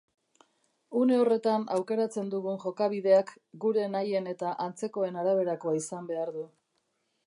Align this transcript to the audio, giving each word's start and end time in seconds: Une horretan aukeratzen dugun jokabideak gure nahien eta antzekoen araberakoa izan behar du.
Une 1.01 1.17
horretan 1.23 1.65
aukeratzen 1.75 2.33
dugun 2.35 2.57
jokabideak 2.65 3.31
gure 3.67 3.87
nahien 3.97 4.33
eta 4.35 4.57
antzekoen 4.69 5.25
araberakoa 5.27 5.81
izan 5.87 6.11
behar 6.15 6.39
du. 6.41 6.53